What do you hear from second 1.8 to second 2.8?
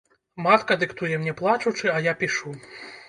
а я пішу.